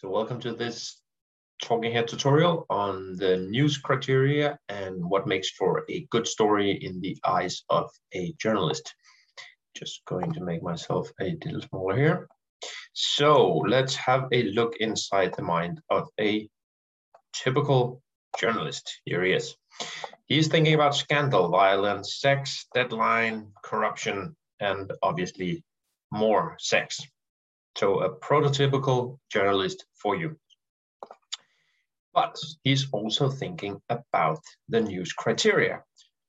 So 0.00 0.08
welcome 0.08 0.40
to 0.40 0.54
this 0.54 0.98
Talking 1.62 1.92
Head 1.92 2.08
tutorial 2.08 2.64
on 2.70 3.16
the 3.16 3.36
news 3.36 3.76
criteria 3.76 4.58
and 4.70 5.04
what 5.04 5.26
makes 5.26 5.50
for 5.50 5.84
a 5.90 6.06
good 6.08 6.26
story 6.26 6.70
in 6.70 7.02
the 7.02 7.18
eyes 7.22 7.64
of 7.68 7.90
a 8.14 8.32
journalist. 8.38 8.94
Just 9.76 10.00
going 10.06 10.32
to 10.32 10.40
make 10.40 10.62
myself 10.62 11.12
a 11.20 11.36
little 11.44 11.60
smaller 11.60 11.98
here. 11.98 12.28
So 12.94 13.58
let's 13.68 13.94
have 13.96 14.24
a 14.32 14.44
look 14.44 14.76
inside 14.80 15.34
the 15.36 15.42
mind 15.42 15.82
of 15.90 16.08
a 16.18 16.48
typical 17.34 18.00
journalist. 18.38 19.02
Here 19.04 19.22
he 19.22 19.32
is. 19.32 19.54
He's 20.28 20.48
thinking 20.48 20.72
about 20.72 20.96
scandal, 20.96 21.50
violence, 21.50 22.18
sex, 22.18 22.66
deadline, 22.72 23.52
corruption, 23.62 24.34
and 24.60 24.90
obviously 25.02 25.62
more 26.10 26.56
sex. 26.58 27.02
So 27.76 28.00
a 28.00 28.10
prototypical 28.10 29.18
journalist 29.32 29.86
for 29.94 30.16
you. 30.16 30.36
But 32.12 32.36
he's 32.64 32.88
also 32.92 33.30
thinking 33.30 33.80
about 33.88 34.40
the 34.68 34.80
news 34.80 35.12
criteria, 35.12 35.82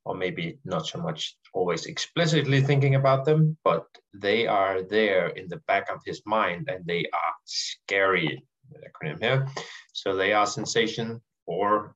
or 0.06 0.16
maybe 0.16 0.60
not 0.64 0.86
so 0.86 1.00
much 1.00 1.36
always 1.54 1.88
explicitly 1.88 2.62
thinking 2.62 2.96
about 2.96 3.26
them, 3.26 3.58
but 3.64 3.86
they 4.14 4.48
are 4.48 4.84
there 4.84 5.30
in 5.30 5.50
the 5.50 5.62
back 5.68 5.90
of 5.90 6.02
his 6.06 6.22
mind 6.26 6.70
and 6.70 6.86
they 6.86 7.06
are 7.14 7.34
scary, 7.46 8.44
acronym 8.88 9.20
here. 9.20 9.48
So 9.94 10.16
they 10.16 10.34
are 10.34 10.46
sensation 10.46 11.22
or 11.46 11.96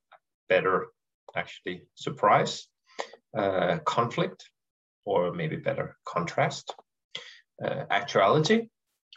better, 0.50 0.88
actually, 1.36 1.84
surprise, 1.94 2.68
uh, 3.38 3.78
conflict, 3.86 4.50
or 5.06 5.32
maybe 5.32 5.56
better, 5.56 5.96
contrast, 6.06 6.74
uh, 7.64 7.86
actuality, 7.90 8.70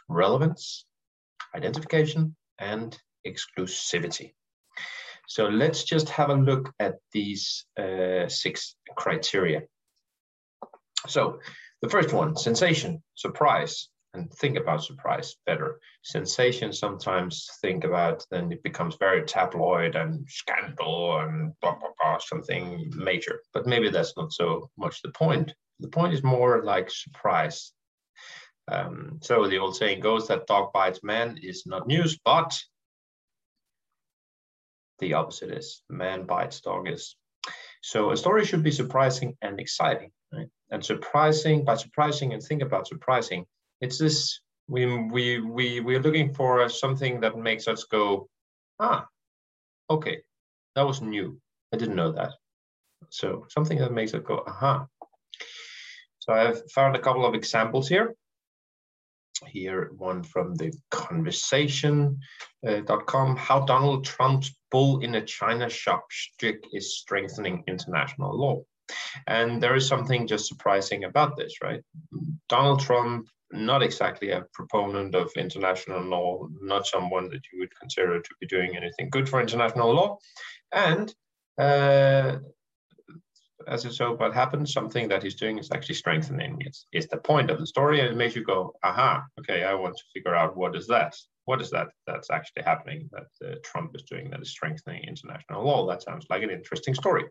relevance, 0.09 0.85
identification, 1.55 2.35
and 2.59 2.99
exclusivity. 3.27 4.35
So 5.27 5.47
let's 5.47 5.85
just 5.85 6.09
have 6.09 6.30
a 6.30 6.35
look 6.35 6.73
at 6.80 6.96
these 7.13 7.66
uh, 7.79 8.29
six 8.29 8.74
criteria. 8.97 9.63
So 11.07 11.41
the 11.82 11.88
first 11.88 12.13
one, 12.13 12.37
sensation, 12.37 13.02
surprise, 13.15 13.88
and 14.15 14.32
think 14.32 14.57
about 14.57 14.82
surprise 14.82 15.37
better. 15.47 15.79
Sensation 16.02 16.73
sometimes 16.73 17.47
think 17.60 17.85
about, 17.85 18.25
then 18.30 18.51
it 18.51 18.63
becomes 18.63 18.97
very 18.99 19.23
tabloid 19.25 19.97
and 19.97 20.27
scandal 20.29 21.19
and 21.21 21.52
blah, 21.60 21.77
blah, 21.79 21.91
blah, 22.01 22.19
something 22.19 22.91
major. 22.97 23.41
But 23.52 23.66
maybe 23.66 23.91
that's 23.91 24.16
not 24.16 24.32
so 24.32 24.71
much 24.79 25.02
the 25.02 25.13
point. 25.13 25.52
The 25.80 25.88
point 25.88 26.15
is 26.15 26.25
more 26.25 26.65
like 26.65 26.91
surprise, 26.91 27.73
um, 28.71 29.19
so 29.23 29.49
the 29.49 29.59
old 29.59 29.77
saying 29.77 30.01
goes 30.01 30.29
that 30.29 30.47
dog 30.47 30.73
bites 30.73 31.02
man 31.02 31.38
is 31.43 31.65
not 31.66 31.87
news, 31.87 32.19
but 32.24 32.59
the 34.99 35.15
opposite 35.15 35.51
is 35.51 35.83
man 35.88 36.25
bites 36.25 36.60
dog 36.60 36.88
is. 36.88 37.16
So 37.83 38.10
a 38.10 38.16
story 38.16 38.45
should 38.45 38.63
be 38.63 38.71
surprising 38.71 39.37
and 39.41 39.59
exciting, 39.60 40.10
right? 40.33 40.49
And 40.71 40.85
surprising 40.85 41.65
by 41.65 41.77
surprising 41.77 42.35
and 42.35 42.43
think 42.43 42.63
about 42.63 42.88
surprising. 42.88 43.47
It's 43.80 43.99
this 43.99 44.41
we 44.69 44.85
we 44.87 45.41
we 45.41 45.80
we're 45.80 46.03
looking 46.03 46.35
for 46.35 46.69
something 46.69 47.21
that 47.21 47.38
makes 47.38 47.69
us 47.69 47.85
go, 47.85 48.29
ah, 48.79 49.07
okay, 49.88 50.19
that 50.75 50.87
was 50.87 51.01
new. 51.01 51.41
I 51.73 51.77
didn't 51.79 51.97
know 51.97 52.13
that. 52.13 52.32
So 53.09 53.47
something 53.49 53.79
that 53.79 53.93
makes 53.93 54.13
it 54.13 54.25
go, 54.25 54.43
aha. 54.47 54.87
So 56.19 56.35
I've 56.35 56.71
found 56.73 56.97
a 56.97 57.01
couple 57.01 57.25
of 57.25 57.35
examples 57.35 57.88
here 57.88 58.15
here 59.47 59.91
one 59.97 60.23
from 60.23 60.55
the 60.55 60.73
conversation.com 60.91 62.19
uh, 62.67 63.35
how 63.37 63.61
donald 63.65 64.05
trump's 64.05 64.55
bull 64.71 65.00
in 65.00 65.15
a 65.15 65.25
china 65.25 65.69
shop 65.69 66.06
stick 66.11 66.65
is 66.72 66.99
strengthening 66.99 67.65
international 67.66 68.37
law. 68.37 68.62
And 69.27 69.62
there 69.62 69.75
is 69.75 69.87
something 69.87 70.27
just 70.27 70.47
surprising 70.47 71.04
about 71.04 71.37
this 71.37 71.56
right? 71.62 71.82
Donald 72.48 72.81
trump 72.81 73.28
not 73.50 73.82
exactly 73.82 74.31
a 74.31 74.44
proponent 74.53 75.15
of 75.15 75.31
international 75.37 76.03
law 76.03 76.47
not 76.60 76.87
someone 76.87 77.28
that 77.31 77.41
you 77.53 77.60
would 77.60 77.75
consider 77.78 78.21
to 78.21 78.31
be 78.41 78.47
doing 78.47 78.77
anything 78.77 79.09
good 79.10 79.28
for 79.28 79.41
international 79.41 79.94
law. 79.94 80.19
And 80.72 81.15
uh, 81.59 82.38
as 83.66 83.84
it 83.84 83.92
so 83.92 84.14
but 84.14 84.34
happens, 84.34 84.72
something 84.72 85.08
that 85.08 85.22
he's 85.22 85.34
doing 85.34 85.58
is 85.58 85.70
actually 85.72 85.96
strengthening. 85.96 86.58
It's, 86.60 86.86
it's 86.92 87.08
the 87.08 87.16
point 87.16 87.50
of 87.50 87.58
the 87.58 87.66
story, 87.66 88.00
and 88.00 88.08
it 88.08 88.16
makes 88.16 88.36
you 88.36 88.44
go, 88.44 88.74
aha, 88.84 89.24
okay, 89.41 89.64
I 89.64 89.74
want 89.74 89.96
to 89.96 90.04
figure 90.14 90.34
out 90.34 90.56
what 90.56 90.76
is 90.76 90.86
that? 90.86 91.16
What 91.46 91.60
is 91.60 91.70
that 91.70 91.88
that's 92.06 92.30
actually 92.30 92.62
happening 92.62 93.10
that 93.12 93.47
uh, 93.47 93.54
Trump 93.64 93.97
is 93.97 94.02
doing 94.02 94.30
that 94.30 94.42
is 94.42 94.50
strengthening 94.50 95.02
international 95.04 95.64
law? 95.64 95.86
That 95.86 96.02
sounds 96.02 96.26
like 96.30 96.42
an 96.42 96.50
interesting 96.50 96.94
story. 96.94 97.24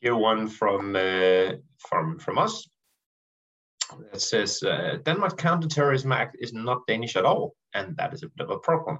Here 0.00 0.14
one 0.14 0.46
from 0.46 0.94
uh, 0.94 1.52
from 1.88 2.18
from 2.18 2.38
us. 2.38 2.68
that 4.12 4.20
says 4.20 4.62
uh, 4.62 4.98
Denmark's 5.04 5.42
counterterrorism 5.42 6.12
act 6.12 6.36
is 6.38 6.52
not 6.52 6.86
Danish 6.86 7.16
at 7.16 7.24
all, 7.24 7.54
and 7.74 7.96
that 7.96 8.12
is 8.12 8.22
a 8.22 8.28
bit 8.28 8.44
of 8.44 8.50
a 8.50 8.58
problem. 8.58 8.98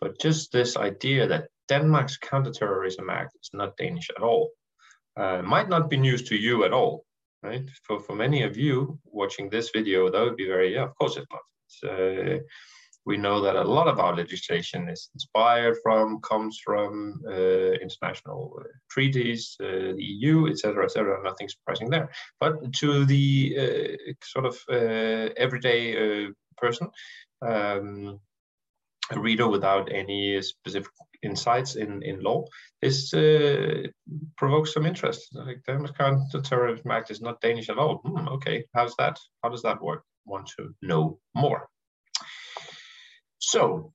But 0.00 0.18
just 0.18 0.50
this 0.50 0.76
idea 0.76 1.28
that 1.28 1.48
Denmark's 1.68 2.16
counterterrorism 2.16 3.10
act 3.10 3.36
is 3.42 3.50
not 3.52 3.76
Danish 3.76 4.08
at 4.16 4.22
all 4.22 4.50
uh, 5.16 5.42
might 5.42 5.68
not 5.68 5.88
be 5.90 5.96
news 5.96 6.22
to 6.24 6.36
you 6.36 6.64
at 6.64 6.72
all, 6.72 7.04
right? 7.42 7.68
For, 7.82 8.00
for 8.00 8.14
many 8.14 8.42
of 8.42 8.56
you 8.56 8.98
watching 9.04 9.48
this 9.48 9.70
video, 9.70 10.10
that 10.10 10.20
would 10.20 10.36
be 10.36 10.46
very, 10.46 10.74
yeah, 10.74 10.84
of 10.84 10.94
course 10.96 11.16
it's 11.16 11.26
not. 11.30 11.90
Uh, 11.90 12.38
we 13.06 13.16
know 13.18 13.40
that 13.42 13.56
a 13.56 13.62
lot 13.62 13.86
of 13.86 13.98
our 13.98 14.16
legislation 14.16 14.88
is 14.88 15.10
inspired 15.14 15.76
from, 15.82 16.20
comes 16.22 16.58
from 16.64 17.20
uh, 17.28 17.72
international 17.82 18.58
uh, 18.58 18.64
treaties, 18.90 19.56
uh, 19.60 19.92
the 19.94 20.02
EU, 20.02 20.48
etc., 20.48 20.84
etc. 20.84 21.22
Nothing 21.22 21.48
surprising 21.48 21.90
there. 21.90 22.10
But 22.40 22.72
to 22.74 23.04
the 23.04 23.56
uh, 23.58 24.12
sort 24.22 24.46
of 24.46 24.58
everyday 25.36 26.28
person, 26.56 26.88
um, 27.42 28.20
a 29.14 29.20
reader 29.20 29.48
without 29.48 29.92
any 29.92 30.40
specific 30.42 30.92
insights 31.22 31.76
in, 31.76 32.02
in 32.02 32.22
law, 32.22 32.44
this 32.82 33.12
uh, 33.14 33.82
provokes 34.36 34.74
some 34.74 34.86
interest. 34.86 35.28
Like 35.32 35.64
Counter-Terrorism 35.66 36.90
Act 36.90 37.10
is 37.10 37.20
not 37.20 37.40
Danish 37.40 37.68
at 37.68 37.78
all. 37.78 37.96
Hmm, 38.04 38.28
okay, 38.28 38.64
how's 38.74 38.94
that? 38.96 39.18
How 39.42 39.48
does 39.48 39.62
that 39.62 39.82
work? 39.82 40.04
Want 40.26 40.50
to 40.56 40.74
know 40.82 41.18
more. 41.34 41.68
So 43.38 43.92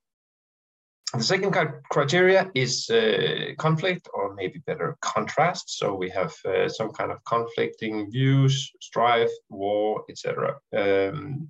the 1.12 1.24
second 1.24 1.52
criteria 1.90 2.50
is 2.54 2.88
uh, 2.88 3.54
conflict, 3.58 4.08
or 4.14 4.34
maybe 4.34 4.60
better, 4.60 4.96
contrast. 5.00 5.78
So 5.78 5.94
we 5.94 6.08
have 6.10 6.32
uh, 6.44 6.68
some 6.68 6.92
kind 6.92 7.10
of 7.10 7.18
conflicting 7.24 8.10
views, 8.12 8.70
strife, 8.80 9.32
war, 9.48 10.04
etc. 10.08 10.56
Um, 10.76 11.48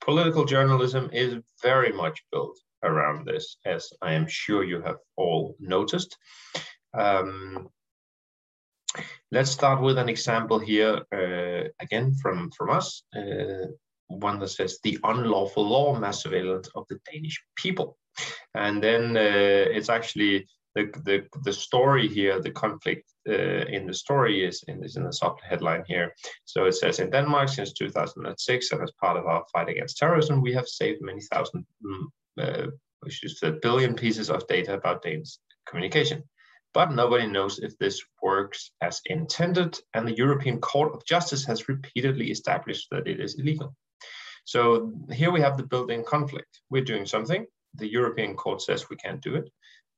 political 0.00 0.44
journalism 0.46 1.10
is 1.12 1.34
very 1.62 1.92
much 1.92 2.22
built 2.32 2.58
around 2.82 3.26
this, 3.26 3.56
as 3.64 3.88
I 4.02 4.12
am 4.12 4.26
sure 4.28 4.64
you 4.64 4.82
have 4.82 4.98
all 5.16 5.56
noticed. 5.58 6.16
Um, 6.94 7.68
let's 9.30 9.50
start 9.50 9.82
with 9.82 9.98
an 9.98 10.08
example 10.08 10.58
here, 10.58 11.02
uh, 11.12 11.68
again 11.80 12.14
from, 12.22 12.50
from 12.56 12.70
us, 12.70 13.02
uh, 13.14 13.66
one 14.08 14.38
that 14.40 14.48
says 14.48 14.78
the 14.82 14.98
unlawful 15.04 15.66
law 15.66 15.98
mass 15.98 16.22
surveillance 16.22 16.68
of 16.74 16.84
the 16.88 16.98
Danish 17.10 17.42
people. 17.56 17.98
And 18.54 18.82
then 18.82 19.16
uh, 19.16 19.66
it's 19.76 19.90
actually 19.90 20.46
the, 20.76 20.90
the, 21.04 21.26
the 21.42 21.52
story 21.52 22.06
here, 22.06 22.40
the 22.40 22.50
conflict 22.50 23.10
uh, 23.28 23.32
in 23.32 23.86
the 23.86 23.94
story 23.94 24.44
is 24.44 24.62
in, 24.68 24.84
is 24.84 24.96
in 24.96 25.04
the 25.04 25.12
sub 25.12 25.40
headline 25.40 25.84
here. 25.86 26.14
So 26.44 26.66
it 26.66 26.72
says 26.72 27.00
in 27.00 27.10
Denmark 27.10 27.48
since 27.48 27.72
2006, 27.72 28.72
and 28.72 28.82
as 28.82 28.92
part 29.00 29.16
of 29.16 29.26
our 29.26 29.44
fight 29.52 29.68
against 29.68 29.96
terrorism, 29.96 30.42
we 30.42 30.52
have 30.52 30.68
saved 30.68 31.00
many 31.00 31.22
thousand 31.32 31.66
mm, 31.84 32.04
uh, 32.40 32.66
which 33.00 33.24
is 33.24 33.40
a 33.42 33.52
billion 33.52 33.94
pieces 33.94 34.30
of 34.30 34.46
data 34.46 34.74
about 34.74 35.02
Danes 35.02 35.40
communication. 35.68 36.22
But 36.74 36.92
nobody 36.92 37.26
knows 37.26 37.58
if 37.58 37.78
this 37.78 38.02
works 38.22 38.70
as 38.82 39.00
intended, 39.06 39.78
and 39.94 40.06
the 40.06 40.16
European 40.16 40.60
Court 40.60 40.94
of 40.94 41.06
Justice 41.06 41.44
has 41.46 41.68
repeatedly 41.68 42.30
established 42.30 42.88
that 42.90 43.06
it 43.08 43.18
is 43.20 43.38
illegal. 43.38 43.74
So 44.44 44.92
here 45.10 45.32
we 45.32 45.40
have 45.40 45.56
the 45.56 45.66
built-in 45.66 46.04
conflict. 46.04 46.60
We're 46.70 46.84
doing 46.84 47.06
something, 47.06 47.46
the 47.74 47.88
European 47.88 48.36
Court 48.36 48.60
says 48.62 48.90
we 48.90 48.96
can't 48.96 49.22
do 49.22 49.36
it, 49.36 49.50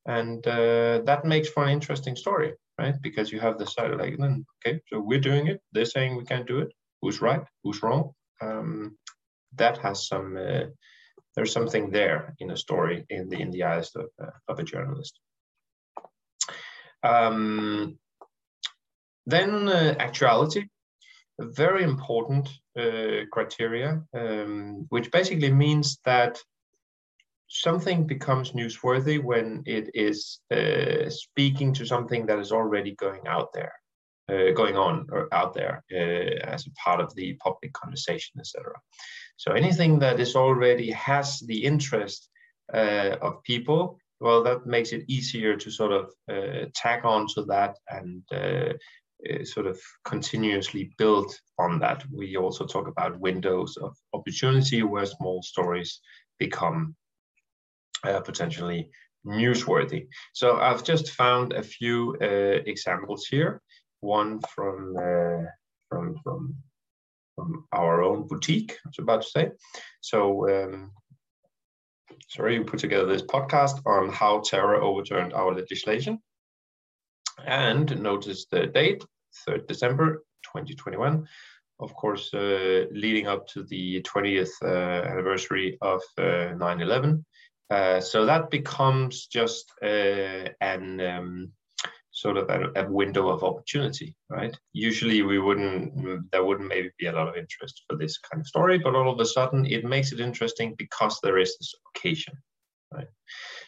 and 0.05 0.45
uh, 0.47 1.01
that 1.05 1.25
makes 1.25 1.49
for 1.49 1.63
an 1.63 1.69
interesting 1.69 2.15
story, 2.15 2.53
right? 2.77 2.95
Because 3.01 3.31
you 3.31 3.39
have 3.39 3.57
the 3.57 3.67
side 3.67 3.91
like, 3.95 4.17
okay, 4.19 4.79
so 4.87 4.99
we're 4.99 5.19
doing 5.19 5.47
it, 5.47 5.61
they're 5.73 5.85
saying 5.85 6.15
we 6.15 6.23
can't 6.23 6.47
do 6.47 6.59
it. 6.59 6.71
Who's 7.01 7.21
right? 7.21 7.43
Who's 7.63 7.83
wrong? 7.83 8.11
Um, 8.41 8.97
that 9.55 9.77
has 9.79 10.07
some 10.07 10.37
uh, 10.37 10.65
there's 11.35 11.51
something 11.51 11.89
there 11.91 12.35
in 12.39 12.51
a 12.51 12.57
story 12.57 13.05
in 13.09 13.29
the 13.29 13.39
in 13.39 13.51
the 13.51 13.63
eyes 13.63 13.91
of, 13.95 14.07
uh, 14.21 14.31
of 14.47 14.59
a 14.59 14.63
journalist. 14.63 15.19
Um, 17.03 17.97
then 19.25 19.69
uh, 19.69 19.95
actuality, 19.99 20.65
a 21.39 21.45
very 21.45 21.83
important 21.83 22.49
uh, 22.77 23.25
criteria, 23.31 24.01
um, 24.13 24.85
which 24.89 25.11
basically 25.11 25.51
means 25.51 25.99
that 26.05 26.41
something 27.47 28.05
becomes 28.05 28.51
newsworthy 28.51 29.21
when 29.21 29.63
it 29.65 29.89
is 29.93 30.39
uh, 30.51 31.09
speaking 31.09 31.73
to 31.73 31.85
something 31.85 32.25
that 32.27 32.39
is 32.39 32.51
already 32.51 32.95
going 32.95 33.27
out 33.27 33.51
there, 33.53 33.73
uh, 34.29 34.51
going 34.53 34.77
on 34.77 35.07
or 35.11 35.27
out 35.33 35.53
there 35.53 35.83
uh, 35.91 36.47
as 36.47 36.67
a 36.67 36.71
part 36.71 36.99
of 36.99 37.13
the 37.15 37.33
public 37.43 37.73
conversation, 37.73 38.39
etc. 38.39 38.73
So 39.39 39.53
anything 39.53 39.99
that 39.99 40.19
is 40.19 40.35
already 40.35 40.91
has 40.91 41.39
the 41.39 41.63
interest 41.63 42.27
uh, 42.73 43.15
of 43.21 43.41
people, 43.43 43.97
well, 44.19 44.43
that 44.43 44.65
makes 44.65 44.91
it 44.91 45.05
easier 45.07 45.55
to 45.55 45.71
sort 45.71 45.93
of 45.93 46.11
uh, 46.29 46.65
on 47.05 47.25
to 47.35 47.45
that 47.45 47.77
and 47.87 48.21
uh, 48.33 48.73
sort 49.45 49.65
of 49.65 49.79
continuously 50.03 50.91
build 50.97 51.33
on 51.57 51.79
that. 51.79 52.03
We 52.11 52.35
also 52.35 52.65
talk 52.65 52.89
about 52.89 53.21
windows 53.21 53.77
of 53.77 53.95
opportunity 54.13 54.83
where 54.83 55.05
small 55.05 55.41
stories 55.41 56.01
become 56.37 56.97
uh, 58.03 58.19
potentially 58.19 58.89
newsworthy. 59.25 60.07
So 60.33 60.57
I've 60.57 60.83
just 60.83 61.11
found 61.11 61.53
a 61.53 61.63
few 61.63 62.17
uh, 62.21 62.59
examples 62.65 63.25
here. 63.25 63.61
One 64.01 64.41
from 64.53 64.97
uh, 64.97 65.45
from 65.87 66.15
from 66.23 66.55
our 67.71 68.03
own 68.03 68.27
boutique. 68.27 68.71
I 68.85 68.89
was 68.89 68.99
about 68.99 69.21
to 69.23 69.29
say. 69.29 69.51
So 70.01 70.49
um, 70.49 70.91
sorry, 72.29 72.59
we 72.59 72.65
put 72.65 72.79
together 72.79 73.05
this 73.05 73.23
podcast 73.23 73.81
on 73.85 74.09
how 74.09 74.39
terror 74.39 74.81
overturned 74.81 75.33
our 75.33 75.53
legislation. 75.53 76.19
And 77.45 78.01
notice 78.01 78.45
the 78.51 78.67
date, 78.67 79.03
3rd 79.47 79.67
December 79.67 80.23
2021 80.43 81.27
of 81.79 81.93
course, 81.93 82.33
uh, 82.33 82.85
leading 82.91 83.27
up 83.27 83.47
to 83.47 83.63
the 83.63 84.01
20th 84.01 84.51
uh, 84.61 85.07
anniversary 85.07 85.77
of 85.81 86.01
9/11. 86.17 87.23
Uh, 87.69 88.01
so 88.01 88.25
that 88.25 88.49
becomes 88.49 89.27
just 89.27 89.71
an 89.81 90.99
um, 90.99 91.51
sort 92.19 92.37
of 92.37 92.49
a, 92.49 92.71
a, 92.75 92.91
window 92.91 93.29
of 93.29 93.43
opportunity, 93.43 94.15
right? 94.29 94.55
Usually 94.73 95.21
we 95.21 95.39
wouldn't, 95.39 96.31
there 96.31 96.43
wouldn't 96.43 96.67
maybe 96.67 96.91
be 96.99 97.07
a 97.07 97.13
lot 97.13 97.29
of 97.29 97.35
interest 97.35 97.83
for 97.87 97.95
this 97.97 98.17
kind 98.17 98.41
of 98.41 98.47
story, 98.47 98.77
but 98.77 98.95
all 98.95 99.09
of 99.09 99.19
a 99.19 99.25
sudden 99.25 99.65
it 99.65 99.85
makes 99.85 100.11
it 100.11 100.19
interesting 100.19 100.75
because 100.77 101.19
there 101.21 101.37
is 101.37 101.57
this 101.57 101.73
occasion, 101.95 102.33
right? 102.93 103.07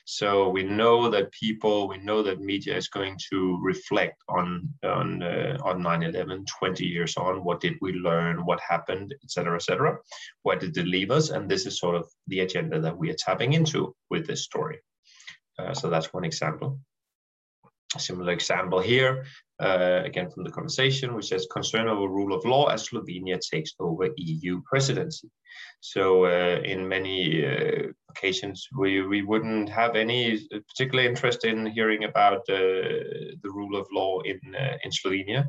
So 0.06 0.50
we 0.50 0.64
know 0.64 1.10
that 1.10 1.32
people, 1.32 1.88
we 1.88 1.98
know 2.00 2.24
that 2.24 2.42
media 2.42 2.76
is 2.76 2.88
going 2.88 3.18
to 3.32 3.60
reflect 3.62 4.18
on 4.28 4.68
on 4.84 5.22
uh, 5.22 5.58
on 5.64 5.82
9/11, 5.82 6.48
20 6.48 6.86
years 6.86 7.16
on. 7.18 7.44
What 7.44 7.60
did 7.60 7.76
we 7.82 7.94
learn? 7.94 8.46
What 8.46 8.60
happened? 8.60 9.14
Etc. 9.24 9.56
Etc. 9.56 9.98
Where 10.42 10.58
did 10.58 10.76
it 10.76 10.88
leave 10.88 11.12
us? 11.12 11.30
And 11.30 11.50
this 11.50 11.66
is 11.66 11.80
sort 11.80 11.96
of 11.96 12.10
the 12.28 12.40
agenda 12.40 12.82
that 12.82 12.98
we 12.98 13.12
are 13.12 13.16
tapping 13.26 13.54
into 13.54 13.96
with 14.10 14.26
this 14.26 14.44
story. 14.44 14.80
Uh, 15.60 15.74
so 15.74 15.90
that's 15.90 16.14
one 16.14 16.26
example. 16.26 16.80
A 17.96 18.00
similar 18.00 18.32
example 18.32 18.80
here, 18.80 19.26
uh, 19.62 20.02
again 20.06 20.30
from 20.30 20.44
the 20.44 20.52
conversation, 20.52 21.14
which 21.14 21.28
says 21.28 21.48
concern 21.52 21.88
over 21.88 22.08
rule 22.08 22.34
of 22.34 22.46
law 22.46 22.68
as 22.68 22.88
Slovenia 22.88 23.40
takes 23.40 23.74
over 23.80 24.10
EU 24.16 24.62
presidency. 24.64 25.30
So 25.82 26.26
uh, 26.26 26.62
in 26.64 26.88
many 26.88 27.46
uh, 27.46 27.90
occasions, 28.10 28.68
we, 28.78 29.02
we 29.02 29.24
wouldn't 29.24 29.70
have 29.70 29.96
any 29.96 30.48
particular 30.70 31.04
interest 31.04 31.44
in 31.44 31.66
hearing 31.66 32.04
about 32.06 32.42
uh, 32.50 33.36
the 33.44 33.52
rule 33.52 33.76
of 33.76 33.88
law 33.92 34.22
in, 34.22 34.40
uh, 34.56 34.78
in 34.84 34.92
Slovenia. 34.92 35.46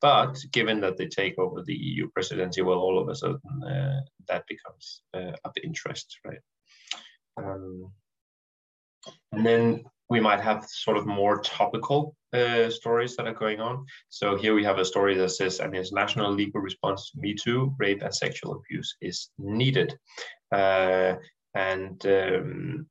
But 0.00 0.36
given 0.52 0.80
that 0.80 0.96
they 0.96 1.06
take 1.06 1.38
over 1.38 1.62
the 1.62 1.74
EU 1.74 2.08
presidency, 2.10 2.62
well, 2.62 2.78
all 2.78 2.98
of 2.98 3.08
a 3.08 3.14
sudden 3.14 3.40
uh, 3.66 4.00
that 4.28 4.44
becomes 4.48 5.02
of 5.14 5.52
interest, 5.62 6.18
right? 6.26 6.40
Um, 7.36 7.92
and 9.32 9.46
then 9.46 9.84
we 10.10 10.20
might 10.20 10.40
have 10.40 10.64
sort 10.68 10.96
of 10.96 11.06
more 11.06 11.40
topical 11.40 12.14
uh, 12.32 12.68
stories 12.68 13.16
that 13.16 13.26
are 13.26 13.34
going 13.34 13.60
on. 13.60 13.84
So 14.08 14.36
here 14.36 14.54
we 14.54 14.64
have 14.64 14.78
a 14.78 14.84
story 14.84 15.16
that 15.16 15.30
says 15.30 15.60
an 15.60 15.74
international 15.74 16.32
legal 16.32 16.60
response 16.60 17.10
to 17.10 17.18
Me 17.18 17.34
Too, 17.34 17.74
rape 17.78 18.02
and 18.02 18.14
sexual 18.14 18.54
abuse 18.54 18.96
is 19.00 19.30
needed. 19.38 19.96
Uh, 20.52 21.14
and 21.54 22.04
um, 22.06 22.86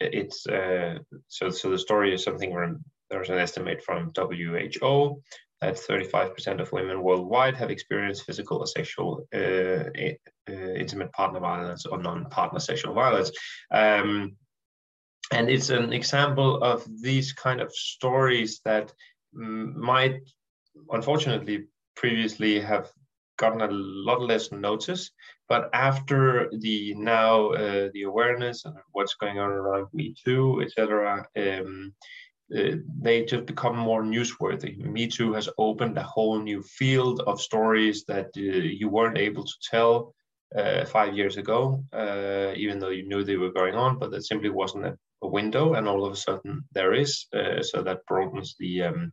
it's 0.00 0.46
uh, 0.46 0.98
so 1.28 1.50
so 1.50 1.70
the 1.70 1.78
story 1.78 2.14
is 2.14 2.22
something 2.22 2.52
where 2.52 2.76
there's 3.10 3.30
an 3.30 3.38
estimate 3.38 3.82
from 3.82 4.12
WHO 4.16 5.22
that 5.62 5.76
35% 5.76 6.60
of 6.60 6.70
women 6.72 7.02
worldwide 7.02 7.56
have 7.56 7.70
experienced 7.70 8.24
physical 8.24 8.58
or 8.58 8.66
sexual 8.66 9.26
uh, 9.34 9.88
uh, 10.48 10.52
intimate 10.52 11.10
partner 11.12 11.40
violence 11.40 11.86
or 11.86 11.98
non-partner 11.98 12.60
sexual 12.60 12.92
violence. 12.92 13.30
Um, 13.70 14.36
and 15.32 15.48
it's 15.48 15.70
an 15.70 15.92
example 15.92 16.62
of 16.62 16.84
these 17.02 17.32
kind 17.32 17.60
of 17.60 17.72
stories 17.72 18.60
that 18.64 18.92
might 19.32 20.20
unfortunately 20.90 21.64
previously 21.96 22.60
have 22.60 22.90
gotten 23.38 23.60
a 23.60 23.68
lot 23.70 24.20
less 24.20 24.52
notice. 24.52 25.10
But 25.48 25.70
after 25.72 26.50
the 26.58 26.94
now 26.94 27.50
uh, 27.50 27.88
the 27.92 28.02
awareness 28.02 28.64
and 28.64 28.74
what's 28.92 29.14
going 29.14 29.38
on 29.38 29.50
around 29.50 29.86
me 29.92 30.14
too 30.24 30.62
etc 30.64 31.26
um, 31.36 31.94
uh, 32.56 32.76
they 33.00 33.24
just 33.24 33.46
become 33.46 33.76
more 33.76 34.02
newsworthy. 34.02 34.78
Me 34.78 35.08
too 35.08 35.32
has 35.32 35.48
opened 35.58 35.98
a 35.98 36.02
whole 36.02 36.38
new 36.38 36.62
field 36.62 37.20
of 37.26 37.40
stories 37.40 38.04
that 38.04 38.26
uh, 38.36 38.40
you 38.40 38.88
weren't 38.88 39.18
able 39.18 39.44
to 39.44 39.54
tell 39.68 40.14
uh, 40.56 40.84
five 40.84 41.14
years 41.16 41.38
ago, 41.38 41.82
uh, 41.92 42.52
even 42.54 42.78
though 42.78 42.90
you 42.90 43.08
knew 43.08 43.24
they 43.24 43.36
were 43.36 43.50
going 43.50 43.74
on, 43.74 43.98
but 43.98 44.12
that 44.12 44.24
simply 44.24 44.48
wasn't 44.48 44.86
a, 44.86 44.96
a 45.22 45.28
window, 45.28 45.74
and 45.74 45.88
all 45.88 46.04
of 46.04 46.12
a 46.12 46.16
sudden 46.16 46.64
there 46.72 46.94
is. 46.94 47.26
Uh, 47.34 47.62
so 47.62 47.82
that 47.82 48.06
broadens 48.06 48.54
the 48.58 48.82
um, 48.82 49.12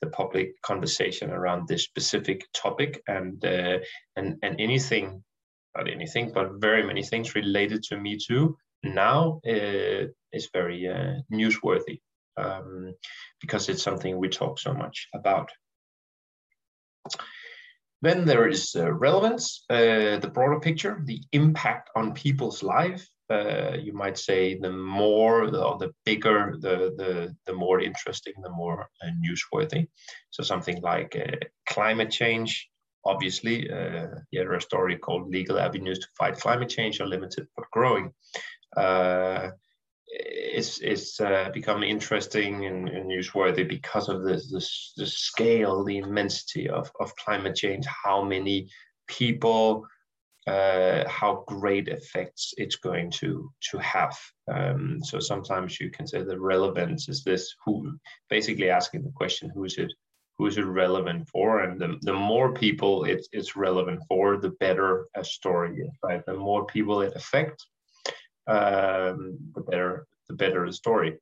the 0.00 0.10
public 0.10 0.60
conversation 0.62 1.30
around 1.30 1.68
this 1.68 1.84
specific 1.84 2.46
topic, 2.54 3.02
and 3.08 3.44
uh, 3.44 3.78
and 4.16 4.36
and 4.42 4.60
anything, 4.60 5.22
not 5.76 5.88
anything, 5.88 6.32
but 6.32 6.60
very 6.60 6.84
many 6.84 7.02
things 7.02 7.34
related 7.34 7.82
to 7.84 7.96
Me 7.96 8.16
Too 8.16 8.56
now 8.82 9.40
uh, 9.46 10.06
is 10.32 10.48
very 10.52 10.88
uh, 10.88 11.20
newsworthy 11.32 12.00
um, 12.36 12.94
because 13.40 13.68
it's 13.68 13.82
something 13.82 14.18
we 14.18 14.28
talk 14.28 14.58
so 14.58 14.72
much 14.72 15.08
about. 15.14 15.50
Then 18.02 18.24
there 18.24 18.48
is 18.48 18.74
uh, 18.74 18.90
relevance, 18.90 19.64
uh, 19.68 20.16
the 20.18 20.30
broader 20.32 20.60
picture, 20.60 21.02
the 21.04 21.22
impact 21.32 21.90
on 21.94 22.14
people's 22.14 22.62
life. 22.62 23.06
Uh, 23.30 23.76
you 23.80 23.92
might 23.92 24.18
say 24.18 24.58
the 24.58 24.72
more, 24.72 25.50
the, 25.50 25.76
the 25.78 25.92
bigger, 26.04 26.56
the, 26.58 26.92
the, 26.96 27.36
the 27.46 27.52
more 27.52 27.80
interesting, 27.80 28.34
the 28.42 28.50
more 28.50 28.88
uh, 29.02 29.10
newsworthy. 29.24 29.86
So 30.30 30.42
something 30.42 30.80
like 30.82 31.16
uh, 31.16 31.36
climate 31.68 32.10
change, 32.10 32.68
obviously, 33.04 33.70
uh, 33.70 34.08
here 34.30 34.52
a 34.52 34.60
story 34.60 34.96
called 34.96 35.30
Legal 35.30 35.58
Avenues 35.58 36.00
to 36.00 36.08
Fight 36.18 36.38
Climate 36.38 36.68
Change 36.68 37.00
are 37.00 37.06
limited 37.06 37.46
but 37.56 37.70
growing. 37.70 38.12
Uh, 38.76 39.50
it's 40.12 40.80
it's 40.80 41.20
uh, 41.20 41.50
become 41.54 41.82
interesting 41.82 42.66
and, 42.66 42.88
and, 42.88 43.08
newsworthy 43.08 43.68
because 43.68 44.08
of 44.08 44.22
the, 44.22 44.34
the, 44.34 44.66
the 44.96 45.06
scale, 45.06 45.84
the 45.84 45.98
immensity 45.98 46.68
of, 46.68 46.90
of 46.98 47.14
climate 47.16 47.54
change, 47.54 47.86
how 47.86 48.24
many 48.24 48.68
people, 49.06 49.86
uh, 50.46 51.08
how 51.08 51.44
great 51.46 51.88
effects 51.88 52.54
it's 52.56 52.76
going 52.76 53.10
to 53.10 53.52
to 53.70 53.78
have. 53.78 54.18
Um, 54.52 55.00
so 55.02 55.20
sometimes 55.20 55.80
you 55.80 55.90
can 55.90 56.06
say 56.06 56.22
the 56.22 56.38
relevance 56.38 57.08
is 57.08 57.22
this 57.22 57.54
who 57.64 57.98
basically 58.28 58.70
asking 58.70 59.04
the 59.04 59.12
question 59.12 59.50
who 59.54 59.64
is 59.64 59.76
it 59.78 59.92
who 60.38 60.46
is 60.46 60.56
it 60.56 60.62
relevant 60.62 61.28
for 61.28 61.60
and 61.60 61.78
the, 61.78 61.98
the 62.00 62.14
more 62.14 62.54
people 62.54 63.04
it's, 63.04 63.28
it's 63.32 63.56
relevant 63.56 64.00
for 64.08 64.38
the 64.38 64.48
better 64.58 65.06
a 65.14 65.22
story 65.22 65.76
is 65.76 65.90
right 66.02 66.24
the 66.24 66.32
more 66.32 66.64
people 66.64 67.02
it 67.02 67.12
affects 67.14 67.66
um, 68.46 69.38
the 69.54 69.60
better 69.60 70.06
the 70.30 70.36
better 70.36 70.66
the 70.66 70.72
story. 70.72 71.18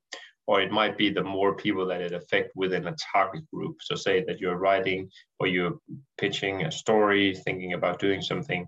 Or 0.46 0.62
it 0.62 0.70
might 0.70 0.96
be 0.96 1.10
the 1.10 1.22
more 1.22 1.54
people 1.54 1.86
that 1.86 2.00
it 2.00 2.12
affect 2.12 2.52
within 2.54 2.86
a 2.86 2.96
target 3.12 3.44
group. 3.52 3.76
So 3.82 3.94
say 3.94 4.24
that 4.26 4.40
you're 4.40 4.56
writing 4.56 5.10
or 5.38 5.46
you're 5.46 5.78
pitching 6.16 6.64
a 6.64 6.72
story, 6.72 7.34
thinking 7.34 7.74
about 7.74 7.98
doing 7.98 8.22
something 8.22 8.66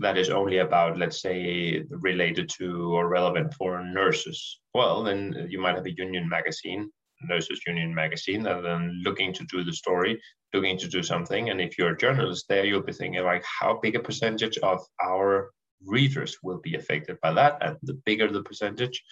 that 0.00 0.18
is 0.18 0.30
only 0.30 0.58
about, 0.58 0.98
let's 0.98 1.20
say, 1.20 1.84
related 1.90 2.50
to 2.58 2.94
or 2.94 3.08
relevant 3.08 3.54
for 3.54 3.82
nurses. 3.82 4.60
Well, 4.74 5.02
then 5.02 5.46
you 5.48 5.60
might 5.60 5.76
have 5.76 5.86
a 5.86 5.96
union 5.96 6.28
magazine, 6.28 6.90
Nurses 7.22 7.60
Union 7.66 7.94
magazine, 7.94 8.46
and 8.46 8.64
then 8.64 9.00
looking 9.02 9.32
to 9.32 9.44
do 9.44 9.64
the 9.64 9.72
story, 9.72 10.20
looking 10.52 10.78
to 10.78 10.88
do 10.88 11.02
something. 11.02 11.50
And 11.50 11.60
if 11.60 11.78
you're 11.78 11.92
a 11.92 11.96
journalist 11.96 12.46
there, 12.48 12.64
you'll 12.64 12.82
be 12.82 12.92
thinking 12.92 13.24
like, 13.24 13.44
how 13.60 13.80
big 13.82 13.96
a 13.96 14.00
percentage 14.00 14.58
of 14.58 14.80
our 15.02 15.50
readers 15.84 16.36
will 16.42 16.58
be 16.58 16.74
affected 16.74 17.18
by 17.22 17.32
that. 17.32 17.58
And 17.62 17.76
the 17.82 17.94
bigger 18.04 18.30
the 18.30 18.42
percentage, 18.42 19.02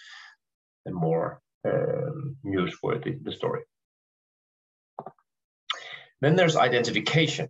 the 0.85 0.91
more 0.91 1.41
um, 1.67 2.35
newsworthy 2.45 3.23
the 3.23 3.31
story. 3.31 3.63
Then 6.21 6.35
there's 6.35 6.55
identification. 6.55 7.49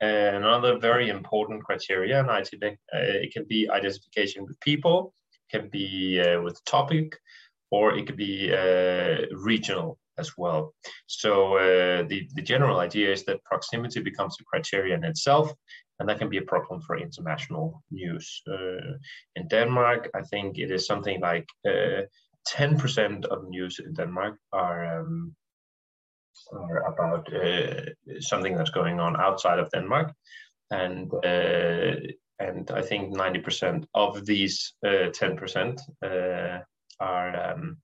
Another 0.00 0.78
very 0.78 1.10
important 1.10 1.62
criteria 1.64 2.20
in 2.20 2.26
ITV, 2.26 2.72
uh, 2.72 3.22
it 3.24 3.32
can 3.32 3.44
be 3.48 3.68
identification 3.68 4.44
with 4.44 4.58
people, 4.60 5.12
can 5.50 5.68
be 5.68 6.20
uh, 6.20 6.40
with 6.40 6.64
topic, 6.64 7.18
or 7.70 7.94
it 7.96 8.06
could 8.06 8.16
be 8.16 8.52
uh, 8.52 9.26
regional 9.32 9.98
as 10.18 10.36
well. 10.36 10.74
So 11.06 11.56
uh, 11.56 12.02
the, 12.08 12.28
the 12.34 12.42
general 12.42 12.78
idea 12.78 13.12
is 13.12 13.24
that 13.24 13.44
proximity 13.44 14.00
becomes 14.00 14.36
a 14.40 14.44
criterion 14.44 15.04
itself, 15.04 15.52
and 15.98 16.08
that 16.08 16.18
can 16.18 16.28
be 16.28 16.38
a 16.38 16.42
problem 16.42 16.80
for 16.80 16.98
international 16.98 17.82
news. 17.90 18.42
Uh, 18.50 18.96
in 19.36 19.48
Denmark, 19.48 20.10
I 20.14 20.22
think 20.22 20.58
it 20.58 20.70
is 20.70 20.86
something 20.86 21.20
like 21.20 21.46
10% 21.66 23.24
uh, 23.24 23.28
of 23.28 23.48
news 23.48 23.80
in 23.84 23.92
Denmark 23.92 24.38
are 24.52 25.00
um, 25.00 25.34
are 26.52 26.92
about 26.92 27.32
uh, 27.32 28.20
something 28.20 28.56
that's 28.56 28.70
going 28.70 29.00
on 29.00 29.20
outside 29.20 29.58
of 29.58 29.70
Denmark, 29.70 30.12
and 30.70 31.12
uh, 31.24 31.94
and 32.38 32.70
I 32.70 32.82
think 32.82 33.14
90% 33.14 33.84
of 33.94 34.24
these 34.24 34.74
10% 34.82 35.78
uh, 36.02 36.60
are 36.98 37.52
um, 37.52 37.76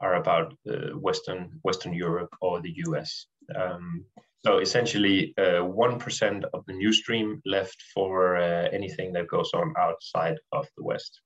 are 0.00 0.14
about 0.14 0.54
Western 0.94 1.50
Western 1.62 1.92
Europe 1.92 2.34
or 2.40 2.60
the 2.60 2.74
US. 2.86 3.26
Um, 3.54 4.04
so 4.44 4.58
essentially, 4.58 5.34
one 5.36 6.00
of 6.54 6.64
the 6.66 6.72
news 6.72 6.98
stream 6.98 7.42
left 7.44 7.76
for 7.94 8.36
uh, 8.38 8.68
anything 8.72 9.12
that 9.12 9.28
goes 9.28 9.50
on 9.52 9.74
outside 9.76 10.38
of 10.52 10.66
the 10.76 10.84
West. 10.84 11.20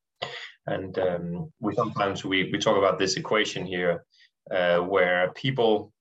And 0.67 0.99
um, 0.99 1.53
we 1.61 1.75
sometimes 1.75 2.25
we, 2.25 2.51
we 2.51 2.59
talk 2.59 2.79
about 2.79 2.99
this 2.99 3.17
equation 3.17 3.67
here, 3.67 4.05
uh, 4.51 4.79
where 4.79 5.33
people, 5.35 5.93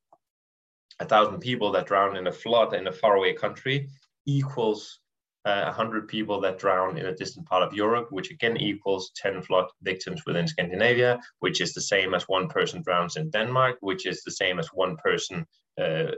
a 1.00 1.06
thousand 1.06 1.40
people 1.40 1.72
that 1.72 1.88
drown 1.88 2.18
in 2.18 2.28
a 2.28 2.32
flood 2.32 2.74
in 2.74 2.88
a 2.88 2.92
faraway 2.92 3.34
country, 3.34 3.90
equals 4.26 5.00
uh, 5.46 5.64
100 5.64 6.08
people 6.08 6.40
that 6.40 6.58
drown 6.58 6.98
in 6.98 7.08
a 7.08 7.16
distant 7.16 7.46
part 7.46 7.64
of 7.64 7.74
Europe, 7.74 8.08
which 8.12 8.32
again 8.32 8.56
equals 8.58 9.12
10 9.18 9.42
flood 9.42 9.66
victims 9.82 10.22
within 10.26 10.48
Scandinavia, 10.48 11.20
which 11.40 11.60
is 11.60 11.74
the 11.74 11.82
same 11.82 12.14
as 12.14 12.24
one 12.24 12.48
person 12.48 12.82
drowns 12.82 13.18
in 13.18 13.30
Denmark, 13.30 13.78
which 13.82 14.06
is 14.06 14.24
the 14.24 14.32
same 14.32 14.60
as 14.60 14.70
one 14.74 14.96
person 14.98 15.46
uh, 15.82 16.12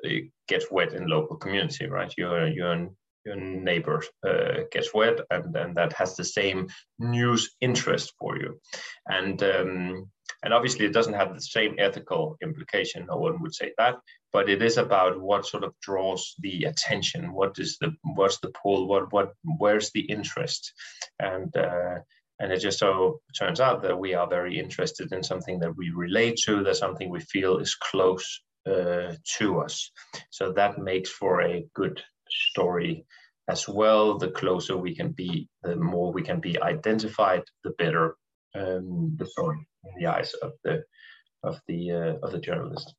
gets 0.47 0.69
wet 0.69 0.93
in 0.93 1.07
local 1.07 1.37
community, 1.37 1.87
right? 1.87 2.13
Your, 2.17 2.47
your, 2.47 2.89
your 3.25 3.35
neighbor 3.35 4.03
uh, 4.27 4.65
gets 4.71 4.93
wet, 4.93 5.19
and, 5.31 5.55
and 5.55 5.75
that 5.75 5.93
has 5.93 6.15
the 6.15 6.23
same 6.23 6.67
news 6.99 7.55
interest 7.61 8.13
for 8.19 8.37
you. 8.37 8.59
And 9.07 9.41
um, 9.41 10.11
and 10.43 10.53
obviously, 10.53 10.85
it 10.85 10.93
doesn't 10.93 11.13
have 11.13 11.33
the 11.33 11.41
same 11.41 11.75
ethical 11.79 12.37
implication. 12.43 13.07
No 13.07 13.17
one 13.17 13.41
would 13.41 13.55
say 13.55 13.73
that, 13.77 13.95
but 14.35 14.49
it 14.49 14.61
is 14.61 14.77
about 14.77 15.21
what 15.21 15.45
sort 15.45 15.63
of 15.63 15.73
draws 15.79 16.35
the 16.39 16.65
attention. 16.65 17.31
What 17.31 17.57
is 17.57 17.77
the 17.79 17.95
what's 18.15 18.39
the 18.39 18.51
pull? 18.61 18.85
What 18.85 19.13
what 19.13 19.29
where's 19.59 19.91
the 19.91 20.01
interest? 20.01 20.73
And 21.19 21.55
uh, 21.55 21.99
and 22.39 22.51
it 22.51 22.59
just 22.59 22.79
so 22.79 23.21
turns 23.39 23.61
out 23.61 23.81
that 23.83 23.97
we 23.97 24.13
are 24.13 24.27
very 24.27 24.59
interested 24.59 25.13
in 25.13 25.23
something 25.23 25.57
that 25.59 25.77
we 25.77 25.89
relate 25.91 26.37
to, 26.45 26.63
that 26.63 26.75
something 26.75 27.09
we 27.09 27.21
feel 27.21 27.59
is 27.59 27.75
close 27.75 28.27
uh, 28.65 29.13
to 29.37 29.61
us. 29.61 29.89
So 30.31 30.51
that 30.51 30.79
makes 30.79 31.11
for 31.11 31.41
a 31.41 31.65
good 31.73 32.03
story 32.29 33.05
as 33.47 33.69
well. 33.69 34.17
The 34.17 34.31
closer 34.31 34.75
we 34.75 34.93
can 34.93 35.13
be, 35.13 35.47
the 35.63 35.77
more 35.77 36.11
we 36.11 36.23
can 36.23 36.41
be 36.41 36.61
identified, 36.61 37.43
the 37.63 37.73
better 37.77 38.17
um, 38.53 39.15
the 39.17 39.27
story 39.27 39.65
in 39.85 39.93
the 39.97 40.07
eyes 40.07 40.33
of 40.33 40.51
the 40.65 40.83
of 41.41 41.61
the 41.69 41.79
uh, 41.91 42.13
of 42.21 42.33
the 42.33 42.39
journalist. 42.49 42.93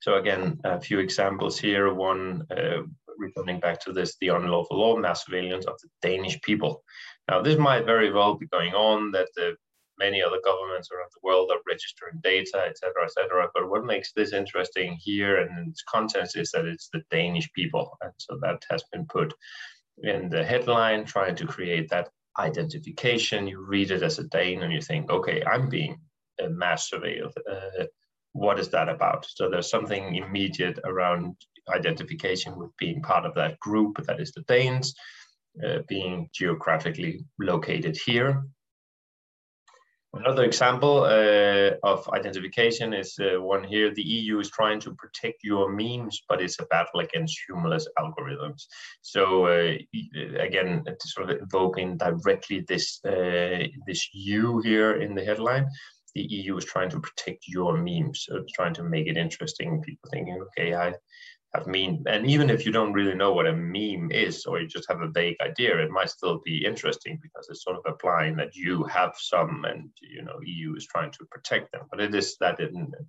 So 0.00 0.14
again, 0.14 0.60
a 0.64 0.80
few 0.80 0.98
examples 0.98 1.58
here. 1.58 1.92
One 1.92 2.46
uh, 2.50 2.82
returning 3.18 3.60
back 3.60 3.80
to 3.80 3.92
this, 3.92 4.16
the 4.20 4.28
unlawful 4.28 4.78
law, 4.78 4.96
mass 4.96 5.24
surveillance 5.24 5.66
of 5.66 5.74
the 5.82 5.88
Danish 6.02 6.40
people. 6.42 6.82
Now, 7.28 7.42
this 7.42 7.58
might 7.58 7.86
very 7.86 8.12
well 8.12 8.34
be 8.34 8.46
going 8.46 8.74
on 8.74 9.10
that 9.12 9.28
the 9.36 9.56
many 9.98 10.22
other 10.22 10.38
governments 10.44 10.90
around 10.90 11.10
the 11.14 11.26
world 11.26 11.50
are 11.52 11.60
registering 11.68 12.20
data, 12.22 12.64
etc., 12.66 13.04
etc. 13.04 13.48
But 13.54 13.70
what 13.70 13.84
makes 13.84 14.12
this 14.12 14.32
interesting 14.32 14.98
here 15.00 15.38
and 15.38 15.68
its 15.68 15.82
context 15.88 16.36
is 16.36 16.50
that 16.50 16.66
it's 16.66 16.88
the 16.92 17.02
Danish 17.10 17.50
people, 17.52 17.96
and 18.02 18.12
so 18.18 18.38
that 18.42 18.62
has 18.70 18.82
been 18.92 19.06
put 19.06 19.32
in 20.02 20.28
the 20.28 20.44
headline, 20.44 21.04
trying 21.04 21.36
to 21.36 21.46
create 21.46 21.88
that 21.90 22.08
identification. 22.38 23.46
You 23.46 23.64
read 23.64 23.90
it 23.92 24.02
as 24.02 24.18
a 24.18 24.24
Dane, 24.24 24.62
and 24.62 24.72
you 24.72 24.80
think, 24.80 25.10
okay, 25.10 25.42
I'm 25.44 25.68
being 25.68 25.96
mass 26.50 26.90
surveilled. 26.90 27.32
Uh, 27.50 27.84
what 28.34 28.58
is 28.58 28.68
that 28.70 28.88
about? 28.88 29.26
So 29.28 29.48
there's 29.48 29.70
something 29.70 30.16
immediate 30.16 30.78
around 30.84 31.36
identification 31.72 32.58
with 32.58 32.76
being 32.76 33.00
part 33.00 33.24
of 33.24 33.34
that 33.36 33.58
group 33.60 34.04
that 34.06 34.20
is 34.20 34.32
the 34.32 34.42
Danes, 34.42 34.94
uh, 35.64 35.78
being 35.88 36.28
geographically 36.34 37.24
located 37.38 37.96
here. 37.96 38.44
Another 40.12 40.44
example 40.44 41.04
uh, 41.04 41.72
of 41.82 42.08
identification 42.10 42.92
is 42.92 43.18
uh, 43.18 43.40
one 43.40 43.64
here. 43.64 43.92
The 43.92 44.02
EU 44.02 44.38
is 44.38 44.50
trying 44.50 44.78
to 44.80 44.94
protect 44.94 45.42
your 45.42 45.72
memes, 45.72 46.22
but 46.28 46.40
it's 46.40 46.58
a 46.60 46.66
battle 46.66 47.00
against 47.00 47.36
humorless 47.46 47.88
algorithms. 47.98 48.62
So 49.02 49.46
uh, 49.46 49.76
again, 50.38 50.84
sort 51.00 51.30
of 51.30 51.38
evoking 51.42 51.96
directly 51.96 52.64
this 52.68 53.00
uh, 53.04 53.66
this 53.86 54.08
you 54.12 54.60
here 54.60 55.00
in 55.02 55.16
the 55.16 55.24
headline 55.24 55.66
the 56.14 56.22
EU 56.22 56.56
is 56.56 56.64
trying 56.64 56.90
to 56.90 57.00
protect 57.00 57.48
your 57.48 57.76
memes, 57.76 58.26
so 58.26 58.44
trying 58.54 58.74
to 58.74 58.84
make 58.84 59.06
it 59.06 59.16
interesting. 59.16 59.82
People 59.82 60.08
thinking, 60.10 60.40
okay, 60.42 60.74
I 60.74 60.94
have 61.54 61.66
meme, 61.66 62.04
and 62.06 62.26
even 62.26 62.50
if 62.50 62.64
you 62.64 62.72
don't 62.72 62.92
really 62.92 63.14
know 63.14 63.32
what 63.32 63.46
a 63.46 63.52
meme 63.52 64.10
is, 64.10 64.44
or 64.46 64.60
you 64.60 64.66
just 64.66 64.88
have 64.88 65.00
a 65.00 65.08
vague 65.08 65.36
idea, 65.40 65.76
it 65.78 65.90
might 65.90 66.10
still 66.10 66.40
be 66.44 66.64
interesting 66.64 67.18
because 67.22 67.48
it's 67.48 67.64
sort 67.64 67.76
of 67.76 67.84
applying 67.86 68.36
that 68.36 68.54
you 68.54 68.84
have 68.84 69.12
some, 69.18 69.64
and 69.64 69.90
you 70.00 70.22
know, 70.22 70.38
EU 70.44 70.74
is 70.76 70.86
trying 70.86 71.10
to 71.12 71.24
protect 71.30 71.72
them. 71.72 71.82
But 71.90 72.00
it 72.00 72.14
is 72.14 72.36
that, 72.38 72.58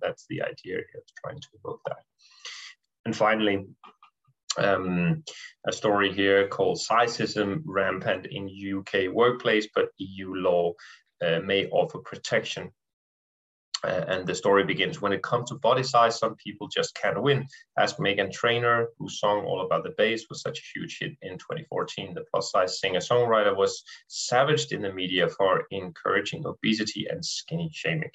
that's 0.00 0.26
the 0.28 0.42
idea 0.42 0.76
here, 0.76 1.02
trying 1.24 1.40
to 1.40 1.48
evoke 1.62 1.80
that. 1.86 1.98
And 3.04 3.14
finally, 3.14 3.66
um, 4.58 5.22
a 5.68 5.72
story 5.72 6.12
here 6.12 6.48
called 6.48 6.78
Sizeism 6.78 7.62
rampant 7.66 8.26
in 8.26 8.48
UK 8.48 9.12
workplace, 9.12 9.68
but 9.74 9.90
EU 9.98 10.34
law 10.34 10.72
uh, 11.24 11.40
may 11.40 11.66
offer 11.68 11.98
protection 11.98 12.72
uh, 13.86 14.04
and 14.08 14.26
the 14.26 14.34
story 14.34 14.64
begins 14.64 15.00
when 15.00 15.12
it 15.12 15.22
comes 15.22 15.48
to 15.48 15.54
body 15.56 15.82
size, 15.82 16.18
some 16.18 16.34
people 16.36 16.68
just 16.68 16.94
can't 16.94 17.22
win. 17.22 17.46
Ask 17.78 17.96
Meghan 17.96 18.32
Trainor, 18.32 18.88
whose 18.98 19.20
song 19.20 19.44
All 19.44 19.64
About 19.64 19.84
the 19.84 19.94
Bass 19.96 20.24
was 20.28 20.42
such 20.42 20.58
a 20.58 20.78
huge 20.78 20.98
hit 21.00 21.12
in 21.22 21.38
2014. 21.38 22.14
The 22.14 22.24
plus 22.32 22.50
size 22.50 22.80
singer 22.80 23.00
songwriter 23.00 23.56
was 23.56 23.82
savaged 24.08 24.72
in 24.72 24.82
the 24.82 24.92
media 24.92 25.28
for 25.28 25.64
encouraging 25.70 26.44
obesity 26.46 27.06
and 27.08 27.24
skinny 27.24 27.70
shaming. 27.72 28.10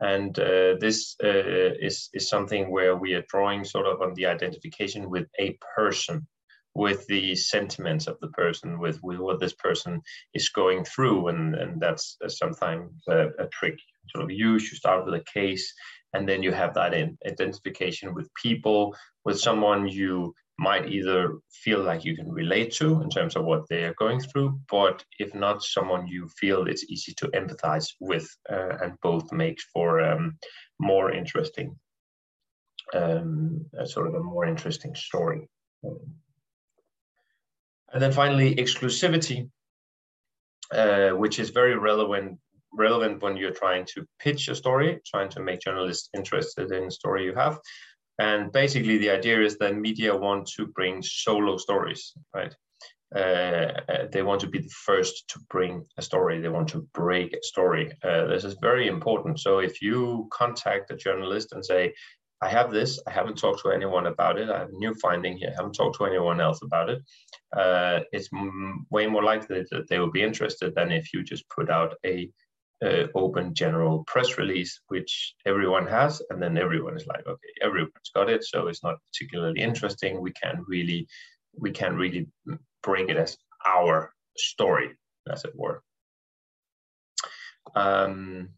And 0.00 0.38
uh, 0.38 0.74
this 0.80 1.16
uh, 1.24 1.74
is, 1.80 2.10
is 2.12 2.28
something 2.28 2.70
where 2.70 2.96
we 2.96 3.14
are 3.14 3.24
drawing 3.28 3.64
sort 3.64 3.86
of 3.86 4.02
on 4.02 4.14
the 4.14 4.26
identification 4.26 5.08
with 5.08 5.26
a 5.38 5.58
person 5.74 6.26
with 6.76 7.06
the 7.06 7.34
sentiments 7.34 8.06
of 8.06 8.16
the 8.20 8.28
person, 8.28 8.78
with, 8.78 8.98
with 9.02 9.18
what 9.18 9.40
this 9.40 9.54
person 9.54 10.02
is 10.34 10.50
going 10.50 10.84
through. 10.84 11.28
And, 11.28 11.54
and 11.54 11.80
that's 11.80 12.18
sometimes 12.28 12.90
a, 13.08 13.28
a 13.38 13.46
trick 13.58 13.78
sort 14.10 14.24
of 14.24 14.30
use. 14.30 14.70
You 14.70 14.76
start 14.76 15.04
with 15.04 15.14
a 15.14 15.24
case, 15.38 15.66
and 16.12 16.28
then 16.28 16.42
you 16.42 16.52
have 16.52 16.74
that 16.74 16.92
in 16.92 17.16
identification 17.26 18.14
with 18.14 18.28
people, 18.42 18.94
with 19.24 19.38
someone 19.40 19.88
you 19.88 20.34
might 20.58 20.88
either 20.88 21.38
feel 21.64 21.82
like 21.82 22.04
you 22.04 22.16
can 22.16 22.30
relate 22.30 22.72
to 22.72 23.02
in 23.02 23.10
terms 23.10 23.36
of 23.36 23.44
what 23.44 23.64
they 23.68 23.84
are 23.84 23.94
going 23.98 24.20
through, 24.20 24.58
but 24.70 25.04
if 25.18 25.34
not, 25.34 25.62
someone 25.62 26.06
you 26.06 26.28
feel 26.40 26.66
it's 26.66 26.84
easy 26.84 27.12
to 27.14 27.28
empathize 27.28 27.88
with, 28.00 28.26
uh, 28.50 28.76
and 28.82 28.92
both 29.02 29.30
makes 29.32 29.64
for 29.72 30.00
um, 30.00 30.38
more 30.78 31.12
interesting, 31.12 31.76
um, 32.94 33.64
sort 33.84 34.06
of 34.06 34.14
a 34.14 34.22
more 34.22 34.46
interesting 34.46 34.94
story. 34.94 35.48
And 37.96 38.02
then 38.02 38.12
finally, 38.12 38.54
exclusivity, 38.56 39.48
uh, 40.70 41.12
which 41.12 41.38
is 41.38 41.48
very 41.48 41.78
relevant 41.78 42.38
relevant 42.74 43.22
when 43.22 43.38
you're 43.38 43.58
trying 43.62 43.86
to 43.94 44.04
pitch 44.18 44.48
a 44.48 44.54
story, 44.54 45.00
trying 45.06 45.30
to 45.30 45.40
make 45.40 45.60
journalists 45.60 46.10
interested 46.14 46.70
in 46.72 46.84
the 46.84 46.90
story 46.90 47.24
you 47.24 47.34
have. 47.34 47.58
And 48.18 48.52
basically, 48.52 48.98
the 48.98 49.08
idea 49.08 49.40
is 49.40 49.56
that 49.56 49.76
media 49.76 50.14
want 50.14 50.46
to 50.58 50.66
bring 50.66 51.02
solo 51.02 51.56
stories, 51.56 52.12
right? 52.34 52.54
Uh, 53.14 53.72
they 54.12 54.22
want 54.22 54.42
to 54.42 54.46
be 54.46 54.58
the 54.58 54.76
first 54.84 55.26
to 55.28 55.40
bring 55.48 55.86
a 55.96 56.02
story. 56.02 56.38
They 56.38 56.50
want 56.50 56.68
to 56.68 56.86
break 56.92 57.32
a 57.32 57.42
story. 57.42 57.96
Uh, 58.04 58.26
this 58.26 58.44
is 58.44 58.56
very 58.60 58.88
important. 58.88 59.40
So 59.40 59.60
if 59.60 59.80
you 59.80 60.28
contact 60.30 60.90
a 60.90 60.96
journalist 60.96 61.52
and 61.52 61.64
say, 61.64 61.94
I 62.42 62.48
have 62.48 62.70
this, 62.70 63.00
I 63.06 63.10
haven't 63.10 63.38
talked 63.38 63.62
to 63.62 63.70
anyone 63.70 64.06
about 64.06 64.38
it, 64.38 64.50
I 64.50 64.58
have 64.58 64.68
a 64.68 64.78
new 64.78 64.94
finding 64.94 65.38
here, 65.38 65.50
I 65.52 65.56
haven't 65.56 65.72
talked 65.72 65.96
to 65.98 66.04
anyone 66.04 66.40
else 66.40 66.60
about 66.62 66.90
it, 66.90 67.02
uh, 67.56 68.00
it's 68.12 68.28
way 68.90 69.06
more 69.06 69.22
likely 69.22 69.64
that 69.70 69.88
they 69.88 69.98
will 69.98 70.10
be 70.10 70.22
interested 70.22 70.74
than 70.74 70.92
if 70.92 71.14
you 71.14 71.22
just 71.22 71.48
put 71.48 71.70
out 71.70 71.94
a 72.04 72.30
uh, 72.84 73.06
open 73.14 73.54
general 73.54 74.04
press 74.04 74.36
release, 74.36 74.80
which 74.88 75.34
everyone 75.46 75.86
has, 75.86 76.20
and 76.28 76.42
then 76.42 76.58
everyone 76.58 76.96
is 76.96 77.06
like, 77.06 77.26
okay, 77.26 77.52
everyone's 77.62 78.10
got 78.14 78.28
it, 78.28 78.44
so 78.44 78.68
it's 78.68 78.82
not 78.82 78.98
particularly 79.06 79.60
interesting. 79.60 80.20
We 80.20 80.32
can't 80.32 80.60
really, 80.66 81.06
we 81.58 81.70
can't 81.70 81.96
really 81.96 82.28
bring 82.82 83.08
it 83.08 83.16
as 83.16 83.38
our 83.66 84.12
story, 84.36 84.90
as 85.30 85.44
it 85.44 85.52
were. 85.54 85.82
Um, 87.74 88.50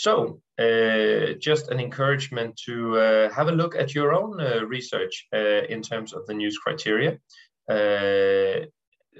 so 0.00 0.40
uh, 0.58 1.34
just 1.38 1.68
an 1.68 1.78
encouragement 1.78 2.58
to 2.64 2.98
uh, 2.98 3.30
have 3.34 3.48
a 3.48 3.58
look 3.60 3.76
at 3.76 3.94
your 3.94 4.14
own 4.14 4.40
uh, 4.40 4.64
research 4.64 5.26
uh, 5.34 5.62
in 5.74 5.82
terms 5.82 6.14
of 6.14 6.26
the 6.26 6.32
news 6.32 6.56
criteria. 6.56 7.18
Uh, 7.68 8.64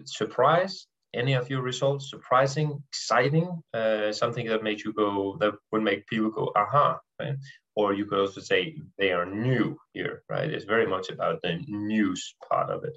surprise, 0.04 0.86
any 1.12 1.34
of 1.34 1.50
your 1.50 1.60
results 1.60 2.08
surprising, 2.08 2.82
exciting, 2.88 3.62
uh, 3.74 4.10
something 4.10 4.46
that 4.46 4.62
makes 4.62 4.82
you 4.82 4.94
go, 4.94 5.36
that 5.40 5.52
would 5.70 5.82
make 5.82 6.06
people 6.06 6.30
go, 6.30 6.50
aha, 6.56 6.98
right? 7.20 7.36
Or 7.76 7.92
you 7.92 8.06
could 8.06 8.20
also 8.20 8.40
say 8.40 8.78
they 8.96 9.12
are 9.12 9.26
new 9.26 9.76
here, 9.92 10.22
right? 10.30 10.48
It's 10.48 10.64
very 10.64 10.86
much 10.86 11.10
about 11.10 11.42
the 11.42 11.62
news 11.68 12.34
part 12.48 12.70
of 12.70 12.84
it. 12.84 12.96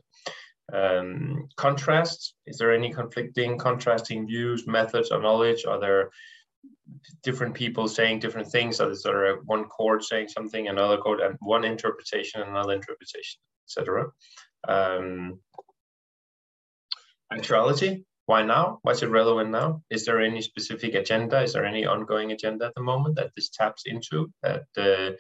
Um, 0.71 1.49
contrasts, 1.57 2.33
is 2.45 2.57
there 2.59 2.73
any 2.73 2.93
conflicting, 2.93 3.57
contrasting 3.57 4.25
views, 4.25 4.65
methods, 4.67 5.11
or 5.11 5.21
knowledge? 5.21 5.65
Are 5.65 5.81
there 5.81 6.11
different 7.23 7.53
people 7.53 7.87
saying 7.87 8.19
different 8.19 8.49
things. 8.49 8.77
So 8.77 8.89
is 8.89 9.03
there 9.03 9.37
one 9.45 9.65
court 9.65 10.03
saying 10.03 10.29
something, 10.29 10.67
another 10.67 10.97
court, 10.97 11.21
and 11.21 11.35
one 11.39 11.63
interpretation, 11.63 12.41
another 12.41 12.73
interpretation, 12.73 13.39
etc. 13.67 14.07
Um, 14.67 15.39
actuality. 17.31 18.03
Why 18.25 18.43
now? 18.43 18.79
Why 18.83 18.93
is 18.93 19.03
it 19.03 19.09
relevant 19.09 19.49
now? 19.49 19.81
Is 19.89 20.05
there 20.05 20.21
any 20.21 20.41
specific 20.41 20.95
agenda? 20.95 21.41
Is 21.41 21.53
there 21.53 21.65
any 21.65 21.85
ongoing 21.85 22.31
agenda 22.31 22.67
at 22.67 22.75
the 22.75 22.81
moment 22.81 23.17
that 23.17 23.31
this 23.35 23.49
taps 23.49 23.83
into 23.85 24.31
that 24.43 24.63
uh, 24.77 25.11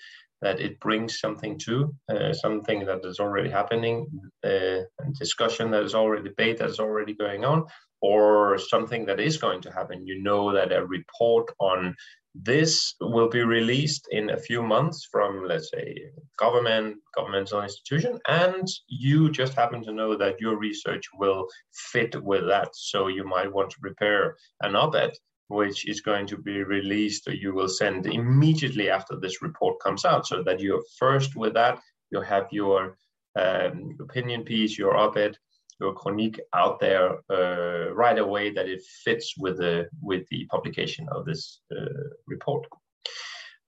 that 0.41 0.59
it 0.61 0.79
brings 0.79 1.19
something 1.19 1.57
to 1.57 1.93
uh, 2.09 2.33
something 2.33 2.85
that 2.85 3.03
is 3.05 3.19
already 3.19 3.49
happening, 3.49 4.07
uh, 4.45 4.79
discussion 5.19 5.71
that 5.71 5.83
is 5.83 5.95
already 5.95 6.23
debate 6.23 6.59
that 6.59 6.69
is 6.69 6.79
already 6.79 7.13
going 7.13 7.43
on, 7.43 7.65
or 8.03 8.57
something 8.57 9.05
that 9.05 9.21
is 9.21 9.37
going 9.37 9.61
to 9.61 9.71
happen. 9.71 10.05
You 10.05 10.21
know 10.21 10.51
that 10.51 10.73
a 10.73 10.85
report 10.85 11.49
on 11.59 11.95
this 12.35 12.95
will 12.99 13.29
be 13.29 13.43
released 13.43 14.07
in 14.11 14.31
a 14.31 14.37
few 14.37 14.61
months 14.61 15.07
from, 15.09 15.47
let's 15.47 15.69
say, 15.71 15.95
government, 16.37 16.97
governmental 17.15 17.61
institution, 17.61 18.19
and 18.27 18.67
you 18.87 19.31
just 19.31 19.53
happen 19.53 19.81
to 19.83 19.93
know 19.93 20.17
that 20.17 20.41
your 20.41 20.57
research 20.57 21.05
will 21.17 21.47
fit 21.91 22.21
with 22.21 22.45
that. 22.47 22.69
So 22.73 23.07
you 23.07 23.23
might 23.23 23.53
want 23.53 23.69
to 23.71 23.79
prepare 23.79 24.35
an 24.61 24.75
op-ed 24.75 25.13
which 25.47 25.87
is 25.87 26.01
going 26.01 26.25
to 26.25 26.37
be 26.37 26.63
released 26.63 27.27
or 27.27 27.33
you 27.33 27.53
will 27.53 27.67
send 27.67 28.07
immediately 28.07 28.89
after 28.89 29.15
this 29.19 29.41
report 29.41 29.79
comes 29.79 30.03
out 30.03 30.25
so 30.25 30.41
that 30.41 30.59
you're 30.59 30.83
first 30.97 31.35
with 31.35 31.53
that 31.53 31.79
you 32.11 32.21
have 32.21 32.47
your 32.51 32.97
um, 33.37 33.95
opinion 33.99 34.43
piece 34.43 34.77
your 34.77 34.95
op-ed 34.95 35.37
your 35.83 35.93
chronique 35.93 36.39
out 36.53 36.79
there 36.79 37.07
uh, 37.29 37.93
right 37.93 38.17
away 38.17 38.45
that 38.53 38.67
it 38.67 38.81
fits 39.03 39.27
with 39.37 39.57
the 39.57 39.75
with 40.01 40.23
the 40.31 40.45
publication 40.53 41.07
of 41.15 41.25
this 41.25 41.61
uh, 41.75 42.07
report. 42.33 42.63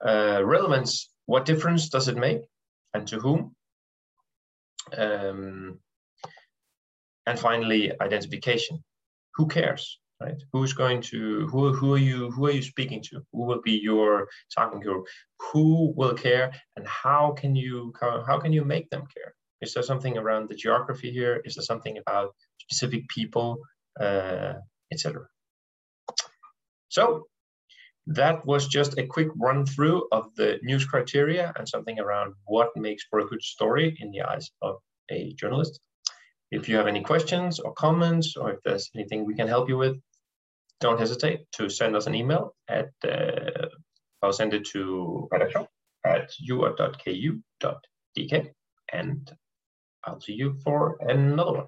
Uh, 0.10 0.42
relevance: 0.44 0.92
What 1.26 1.46
difference 1.46 1.90
does 1.90 2.08
it 2.08 2.18
make, 2.28 2.42
and 2.94 3.08
to 3.10 3.18
whom? 3.20 3.56
Um, 4.98 5.80
and 7.28 7.38
finally, 7.40 7.84
identification: 8.08 8.84
Who 9.36 9.48
cares? 9.48 10.00
Right? 10.22 10.42
Who's 10.54 10.74
going 10.74 11.02
to 11.12 11.48
who? 11.52 11.74
Who 11.74 11.94
are 11.96 12.06
you? 12.10 12.32
Who 12.32 12.46
are 12.48 12.58
you 12.60 12.66
speaking 12.74 13.02
to? 13.08 13.16
Who 13.32 13.42
will 13.48 13.62
be 13.62 13.78
your 13.90 14.28
target 14.56 14.82
group? 14.82 15.06
Who 15.48 15.94
will 15.98 16.16
care? 16.28 16.48
And 16.78 16.88
how 16.88 17.24
can 17.40 17.56
you 17.56 17.94
how 18.02 18.40
can 18.44 18.54
you 18.54 18.64
make 18.64 18.90
them 18.90 19.04
care? 19.16 19.34
Is 19.66 19.74
there 19.74 19.84
something 19.92 20.16
around 20.18 20.48
the 20.48 20.56
geography 20.56 21.12
here? 21.12 21.42
Is 21.44 21.56
there 21.56 21.64
something 21.72 21.98
about 21.98 22.30
specific 22.64 23.08
people, 23.10 23.58
uh, 24.00 24.54
etc.? 24.92 25.28
So 26.90 27.26
that 28.08 28.46
was 28.46 28.68
just 28.68 29.00
a 29.00 29.08
quick 29.16 29.30
run 29.36 29.66
through 29.66 30.08
of 30.12 30.24
the 30.36 30.60
news 30.62 30.86
criteria 30.86 31.52
and 31.58 31.68
something 31.68 32.00
around 32.00 32.36
what 32.46 32.70
makes 32.76 33.04
for 33.10 33.20
a 33.20 33.26
good 33.26 33.42
story 33.42 33.98
in 34.00 34.12
the 34.12 34.22
eyes 34.22 34.52
of 34.62 34.76
a 35.10 35.34
journalist. 35.34 35.80
If 36.52 36.70
you 36.70 36.76
have 36.78 36.88
any 36.88 37.02
questions 37.02 37.60
or 37.60 37.74
comments, 37.74 38.38
or 38.38 38.52
if 38.52 38.60
there's 38.64 38.92
anything 38.96 39.26
we 39.26 39.36
can 39.36 39.48
help 39.48 39.68
you 39.68 39.78
with, 39.78 39.96
don't 40.80 41.00
hesitate 41.00 41.40
to 41.54 41.70
send 41.70 41.96
us 41.96 42.06
an 42.06 42.14
email 42.14 42.54
at, 42.70 42.90
uh, 43.04 43.68
I'll 44.22 44.40
send 44.42 44.54
it 44.54 44.66
to 44.74 45.28
at 46.06 46.30
ua.ku.dk 46.40 48.34
and 48.94 49.34
I'll 50.06 50.20
see 50.20 50.34
you 50.34 50.58
for 50.64 50.98
another 51.02 51.54
one. 51.54 51.68